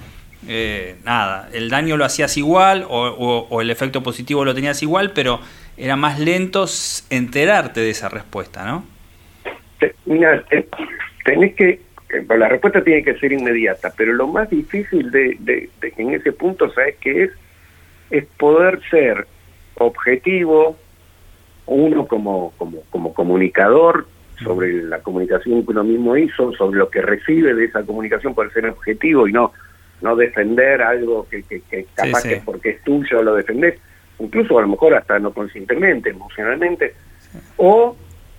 [0.48, 5.40] eh, nada, el daño lo hacías igual o, el efecto positivo lo tenías igual, pero
[5.76, 6.66] era más lento
[7.10, 8.84] enterarte de esa respuesta, ¿no?
[10.06, 10.44] Mira,
[11.24, 16.14] tenés que, eh, la respuesta tiene que ser inmediata, pero lo más difícil de, en
[16.14, 17.30] ese punto, ¿sabes qué es?
[18.10, 19.26] Es poder ser
[19.86, 20.76] objetivo,
[21.66, 24.06] uno como, como, como comunicador,
[24.42, 28.50] sobre la comunicación que uno mismo hizo, sobre lo que recibe de esa comunicación por
[28.52, 29.52] ser objetivo y no
[30.02, 33.78] no defender algo que, que, capaz que porque es tuyo lo defendés,
[34.18, 36.94] incluso a lo mejor hasta no conscientemente, emocionalmente,
[37.56, 37.96] o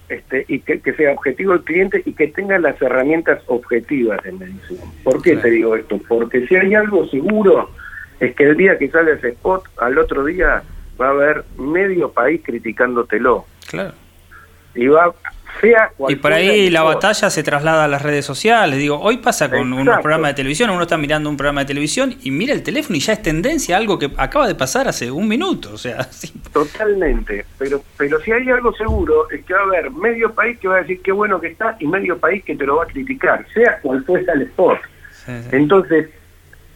[0.10, 4.80] este y que, sea objetivo el cliente y que tenga las herramientas objetivas de medición.
[5.04, 6.00] ¿Por qué te digo esto?
[6.08, 7.70] Porque si hay algo seguro,
[8.20, 10.64] es que el día que sale ese spot, al otro día
[11.02, 13.46] va a haber medio país criticándotelo.
[13.68, 13.94] Claro.
[14.76, 15.14] Y va
[16.10, 18.80] y por ahí la batalla se traslada a las redes sociales.
[18.80, 22.16] Digo, hoy pasa con unos programas de televisión, uno está mirando un programa de televisión
[22.24, 25.28] y mira el teléfono y ya es tendencia algo que acaba de pasar hace un
[25.28, 25.72] minuto.
[25.74, 26.08] O sea,
[26.54, 27.46] Totalmente.
[27.60, 30.78] Pero, pero si hay algo seguro es que va a haber medio país que va
[30.78, 33.46] a decir qué bueno que está y medio país que te lo va a criticar,
[33.54, 34.80] sea cual fuese el spot.
[35.52, 36.10] Entonces,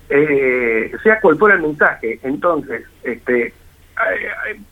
[0.09, 2.19] eh, sea cual fuera el mensaje.
[2.21, 3.53] Entonces, este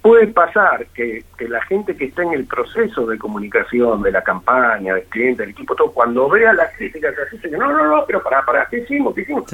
[0.01, 4.95] puede pasar que, la gente que está en el proceso de comunicación, de la campaña,
[4.95, 8.21] del cliente, del equipo, todo, cuando vea las críticas, así que no, no, no, pero
[8.21, 9.15] para, para, ¿qué hicimos?
[9.15, 9.45] ¿Qué hicimos?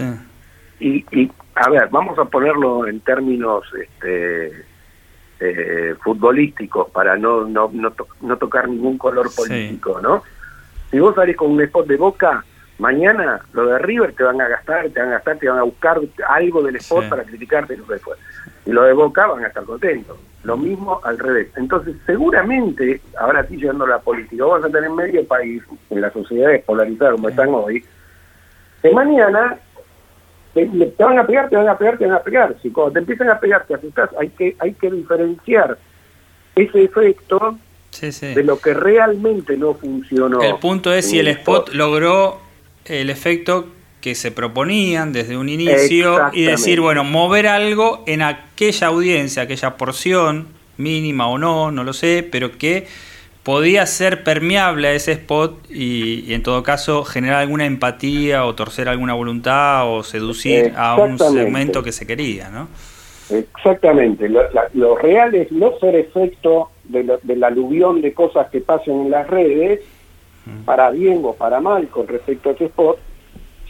[0.80, 4.66] Y, y, a ver, vamos a ponerlo en términos este,
[5.40, 7.72] eh, futbolísticos para no, no,
[8.22, 10.24] no, tocar ningún color político, ¿no?
[10.90, 12.44] Si vos salís con un spot de boca,
[12.80, 15.64] mañana lo de River te van a gastar, te van a gastar, te van a
[15.64, 18.18] buscar algo del spot para criticarte lo después
[18.66, 20.18] y lo de Boca van a estar contentos.
[20.44, 21.50] Lo mismo al revés.
[21.58, 26.14] Entonces, seguramente, ahora sí llegando a la política, vamos a tener medio país, en las
[26.14, 27.84] sociedades polarizadas como están hoy,
[28.82, 29.58] que mañana
[30.54, 30.66] te,
[30.98, 32.56] van a pegar, te van a pegar, te van a pegar.
[32.62, 35.78] Si cuando te empiezan a pegar te asustas, hay que, hay que diferenciar
[36.56, 37.58] ese efecto
[38.02, 40.42] de lo que realmente no funcionó.
[40.42, 42.40] El punto es si el spot logró
[42.86, 43.68] el efecto
[44.02, 49.76] que se proponían desde un inicio y decir, bueno, mover algo en aquella audiencia, aquella
[49.76, 52.88] porción, mínima o no, no lo sé, pero que
[53.44, 58.88] podía ser permeable a ese spot y, en todo caso generar alguna empatía o torcer
[58.88, 62.68] alguna voluntad o seducir a un segmento que se quería, ¿no?
[63.30, 69.12] Exactamente, lo, real es no ser efecto de del aluvión de cosas que pasan en
[69.12, 69.82] las redes,
[70.46, 70.64] mm.
[70.66, 72.98] para bien o para mal con respecto a ese spot,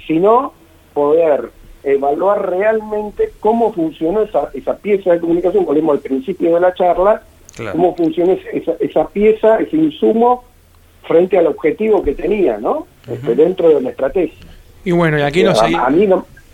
[0.09, 0.53] sino
[0.95, 1.51] poder
[1.83, 7.21] evaluar realmente cómo funcionó esa, esa pieza de comunicación, volvemos al principio de la charla,
[7.71, 10.43] cómo funciona esa, esa pieza, ese insumo
[11.07, 12.87] frente al objetivo que tenía, ¿no?
[13.07, 14.45] Este, dentro de la estrategia.
[14.83, 15.59] Y bueno, y aquí nos,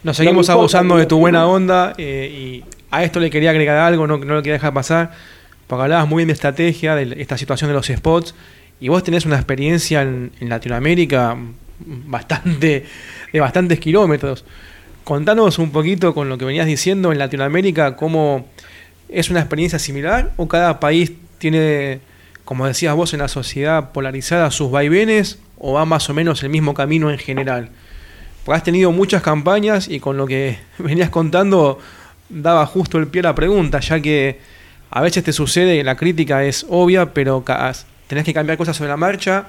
[0.04, 4.06] nos seguimos abusando de tu buena onda eh, y a esto le quería agregar algo,
[4.06, 5.12] no, no lo quería dejar pasar,
[5.68, 8.36] porque hablabas muy bien de estrategia, de esta situación de los spots,
[8.82, 11.38] y vos tenés una experiencia en, en Latinoamérica
[11.80, 12.86] bastante
[13.32, 14.46] de bastantes kilómetros.
[15.04, 18.48] Contanos un poquito con lo que venías diciendo en Latinoamérica, cómo
[19.10, 22.00] es una experiencia similar o cada país tiene,
[22.44, 26.50] como decías vos, en la sociedad polarizada sus vaivenes o va más o menos el
[26.50, 27.70] mismo camino en general.
[28.44, 31.80] Porque has tenido muchas campañas y con lo que venías contando
[32.30, 34.40] daba justo el pie a la pregunta, ya que
[34.90, 37.44] a veces te sucede, la crítica es obvia, pero
[38.08, 39.48] tenés que cambiar cosas sobre la marcha.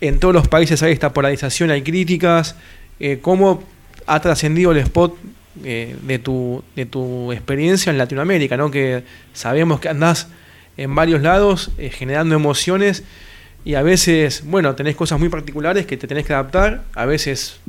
[0.00, 2.56] En todos los países hay esta polarización, hay críticas,
[3.00, 3.62] eh, cómo
[4.06, 5.16] ha trascendido el spot
[5.64, 8.70] eh, de, tu, de tu experiencia en Latinoamérica, ¿no?
[8.70, 10.28] que sabemos que andás
[10.76, 13.04] en varios lados eh, generando emociones
[13.64, 17.60] y a veces, bueno, tenés cosas muy particulares que te tenés que adaptar, a veces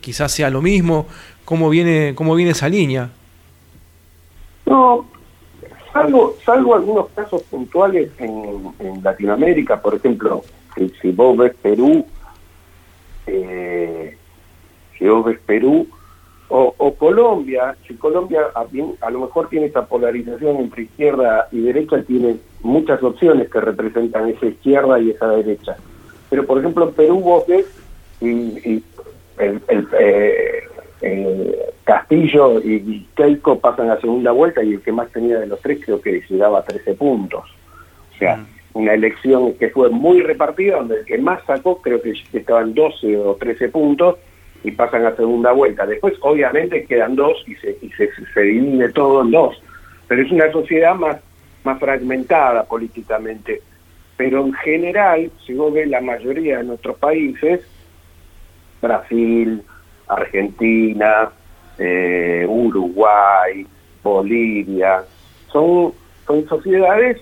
[0.00, 1.06] quizás sea lo mismo,
[1.44, 3.10] ¿cómo viene, cómo viene esa línea?
[4.66, 5.06] No,
[5.92, 10.42] salvo, salvo algunos casos puntuales en, en Latinoamérica, por ejemplo,
[11.00, 12.06] si, vos ves Perú,
[13.26, 14.07] eh,
[15.00, 15.86] ves Perú
[16.50, 22.36] o, Colombia, si Colombia a, lo mejor tiene esta polarización entre izquierda y derecha, tiene
[22.62, 25.76] muchas opciones que representan esa izquierda y esa derecha.
[26.30, 27.66] Pero por ejemplo en Perú vos ves
[28.22, 28.82] y,
[29.38, 29.60] el,
[29.98, 35.60] eh, Castillo y Keiko pasan a segunda vuelta y el que más tenía de los
[35.60, 37.44] tres creo que llegaba a 13 puntos.
[38.14, 38.46] O sea, mm.
[38.72, 43.18] una elección que fue muy repartida, donde el que más sacó creo que estaban 12
[43.18, 44.16] o 13 puntos
[44.64, 45.86] y pasan a segunda vuelta.
[45.86, 49.60] Después, obviamente, quedan dos y se, y se, se divide todo en dos.
[50.06, 51.18] Pero es una sociedad más,
[51.64, 53.62] más fragmentada políticamente.
[54.16, 57.60] Pero en general, si vos ves la mayoría de nuestros países,
[58.82, 59.62] Brasil,
[60.08, 61.30] Argentina,
[61.78, 63.66] eh, Uruguay,
[64.02, 65.04] Bolivia,
[65.52, 65.92] son,
[66.26, 67.18] son sociedades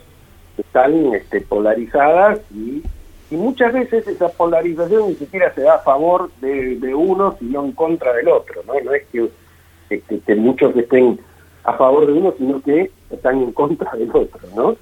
[0.55, 2.83] que están este, polarizadas y
[3.31, 7.73] y muchas veces esa polarización ni siquiera se da a favor de, uno, sino en
[7.73, 8.75] contra del otro, ¿no?
[8.81, 11.19] No es que, muchos estén
[11.65, 14.77] a favor de uno, sino que están en contra del otro, ¿no?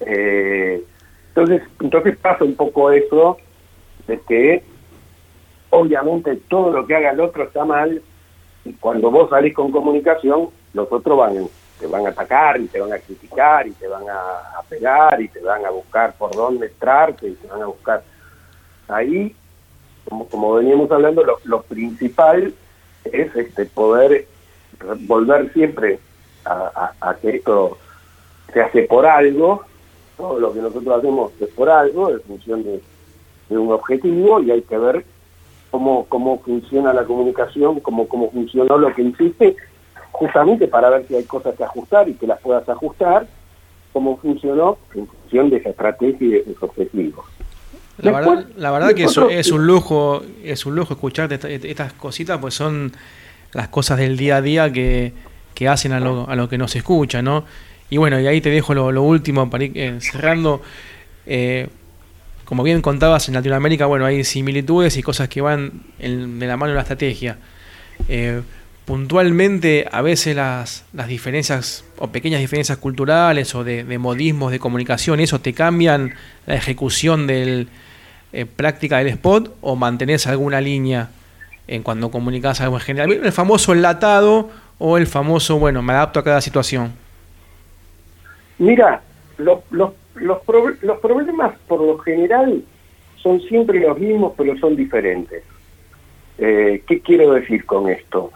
[0.00, 0.82] Eh,
[1.28, 3.38] entonces, entonces pasa un poco eso
[4.06, 4.62] de que
[5.70, 8.02] obviamente todo lo que haga el otro está mal
[8.64, 11.48] y cuando vos salís con comunicación, los otros van
[11.82, 15.28] te van a atacar y te van a criticar y te van a, pegar y
[15.28, 18.04] te van a buscar por dónde entrarte y te van a buscar.
[18.86, 19.34] Ahí,
[20.08, 22.54] como, como veníamos hablando, lo, principal
[23.04, 24.26] es este poder
[25.00, 25.98] volver siempre
[26.44, 27.76] a, que esto
[28.52, 29.64] se hace por algo,
[30.16, 32.80] todo lo que nosotros hacemos es por algo, en función de,
[33.50, 35.04] un objetivo y hay que ver
[35.70, 39.56] cómo, cómo funciona la comunicación, cómo, cómo funcionó lo que hiciste,
[40.22, 43.26] justamente para ver si hay cosas que ajustar y que las puedas ajustar,
[43.92, 47.26] cómo funcionó en función de esa estrategia y de esos objetivos.
[47.98, 52.38] La verdad, la verdad que eso es un lujo, es un lujo escucharte estas cositas,
[52.38, 52.92] pues son
[53.52, 55.12] las cosas del día a día que,
[55.54, 57.44] que hacen a lo, a lo que nos escucha, ¿no?
[57.90, 60.62] Y bueno, y ahí te dejo lo, último para ir eh, cerrando.
[61.26, 61.66] Eh,
[62.44, 66.56] como bien contabas, en Latinoamérica, bueno, hay similitudes y cosas que van en, de la
[66.56, 67.38] mano de la estrategia.
[68.08, 68.40] Eh,
[68.92, 75.18] puntualmente, a veces las, las, diferencias o pequeñas diferencias culturales o de, modismos de comunicación,
[75.18, 76.12] eso te cambian
[76.44, 77.68] la ejecución del
[78.54, 81.08] práctica del spot o mantenés alguna línea
[81.68, 83.12] en cuando comunicas algo en general.
[83.12, 86.92] El famoso enlatado o el famoso, bueno, me adapto a cada situación.
[88.58, 89.00] Mira,
[89.38, 90.38] los, los, los,
[90.82, 92.62] los problemas por lo general
[93.16, 95.42] son siempre los mismos, pero son diferentes.
[96.36, 98.30] Eh, ¿Qué quiero decir con esto?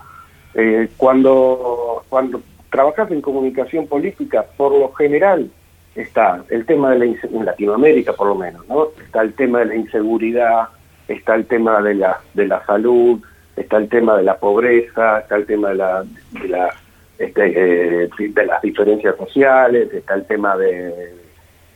[0.59, 2.41] Eh, cuando, cuando
[2.71, 5.51] trabajas en comunicación política, por lo general
[5.95, 8.89] está el tema de la en Latinoamérica por lo menos, ¿no?
[9.05, 10.69] Está el tema de la inseguridad,
[11.09, 13.21] está el tema de la de la salud,
[13.55, 16.75] está el tema de la pobreza, está el tema de la, de, la,
[17.19, 21.15] este, eh, de las diferencias sociales, está el tema de,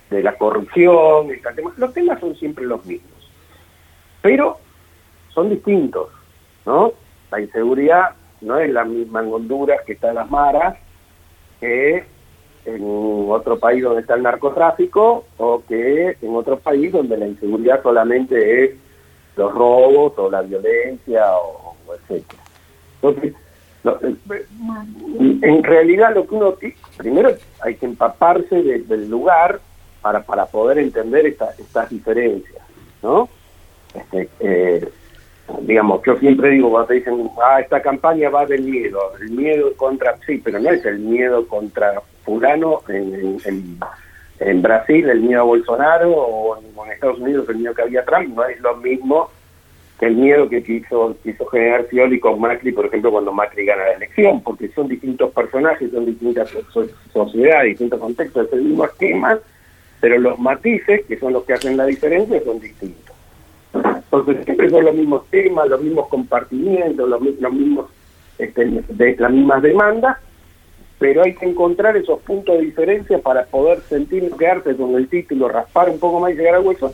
[0.08, 3.30] de la corrupción, está el tema, los temas son siempre los mismos,
[4.22, 4.58] pero
[5.34, 6.08] son distintos,
[6.64, 6.94] ¿no?
[7.30, 10.76] La inseguridad no es la misma en Honduras que está en las maras,
[11.60, 12.04] que
[12.64, 12.82] en
[13.30, 18.64] otro país donde está el narcotráfico o que en otro país donde la inseguridad solamente
[18.64, 18.70] es
[19.36, 21.70] los robos o la violencia o
[23.02, 23.34] entonces,
[23.84, 26.54] eh, en realidad lo que uno,
[26.96, 27.30] primero
[27.60, 29.60] hay que empaparse del lugar
[30.02, 32.62] para, para poder entender estas diferencias,
[33.02, 33.28] ¿no?
[33.94, 34.88] Este, eh,
[35.62, 39.74] digamos, yo siempre digo cuando te dicen, ah, esta campaña va del miedo, el miedo
[39.76, 43.38] contra, sí, pero no es el miedo contra fulano en,
[44.38, 48.34] en, Brasil, el miedo a Bolsonaro, o en, Estados Unidos el miedo que había Trump,
[48.34, 49.30] no es lo mismo
[50.00, 53.92] el miedo que quiso, quiso generar Scioli con Macri, por ejemplo, cuando Macri gana la
[53.92, 56.50] elección, porque son distintos personajes, son distintas
[57.12, 59.38] sociedades, distintos contextos, es el mismo esquema,
[60.00, 63.09] pero los matices, que son los que hacen la diferencia, son distintos.
[64.12, 67.86] Entonces siempre son los mismos temas, los mismos compartimientos, los, mismos,
[68.38, 68.66] este,
[69.18, 70.16] las mismas demandas,
[70.98, 75.48] pero hay que encontrar esos puntos de diferencia para poder sentir quedarse con el título,
[75.48, 76.92] raspar un poco más y llegar al hueso,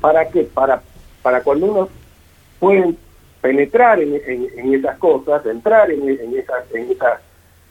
[0.00, 0.42] ¿para qué?
[0.42, 0.82] Para,
[1.22, 1.88] para cuando uno
[2.58, 2.98] pueden
[3.40, 7.20] penetrar en, esas cosas, entrar en, esas, en esas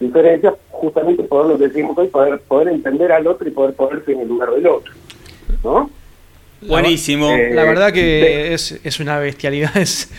[0.00, 4.12] diferencias, justamente por lo que decimos hoy, poder, poder entender al otro y poder ponerse
[4.12, 4.92] en el lugar del otro.
[5.62, 5.88] ¿no?
[6.60, 7.30] Buenísimo.
[7.30, 10.10] Eh, la verdad que es, es una bestialidad, es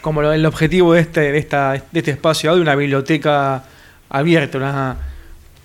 [0.00, 3.64] como el objetivo de este, de esta, de este espacio de una biblioteca
[4.08, 4.96] abierta, una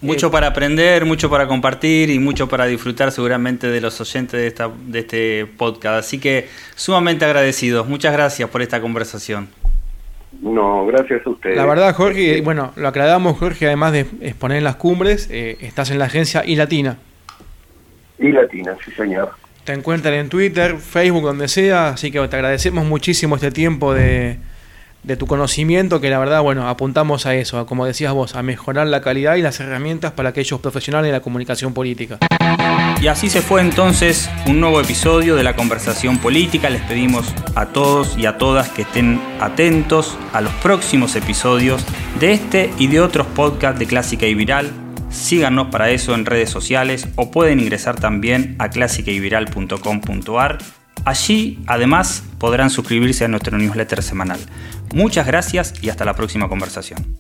[0.04, 4.48] mucho para aprender, mucho para compartir y mucho para disfrutar seguramente de los oyentes de,
[4.48, 6.06] esta, de este podcast.
[6.06, 7.88] Así que sumamente agradecidos.
[7.88, 9.48] Muchas gracias por esta conversación.
[10.42, 11.56] No, gracias a ustedes.
[11.56, 15.90] La verdad, Jorge, bueno, lo aclaramos, Jorge, además de exponer en las cumbres, eh, estás
[15.90, 16.98] en la agencia y Latina.
[18.20, 19.32] Y Latina, sí, señor.
[19.64, 24.38] Te encuentran en Twitter, Facebook, donde sea, así que te agradecemos muchísimo este tiempo de
[25.04, 28.88] de tu conocimiento, que la verdad, bueno, apuntamos a eso, como decías vos, a mejorar
[28.88, 32.20] la calidad y las herramientas para aquellos profesionales de la comunicación política.
[33.02, 36.70] Y así se fue entonces un nuevo episodio de la conversación política.
[36.70, 41.84] Les pedimos a todos y a todas que estén atentos a los próximos episodios
[42.22, 44.83] de este y de otros podcasts de Clásica y Viral.
[45.14, 50.58] Síganos para eso en redes sociales o pueden ingresar también a clásicayviral.com.ar
[51.06, 54.40] Allí, además, podrán suscribirse a nuestro newsletter semanal.
[54.94, 57.18] Muchas gracias y hasta la próxima conversación.